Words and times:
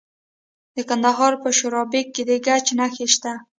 د 0.75 0.77
کندهار 0.89 1.33
په 1.43 1.49
شورابک 1.57 2.05
کې 2.15 2.23
د 2.29 2.31
ګچ 2.45 2.65
نښې 2.79 3.07
شته. 3.13 3.33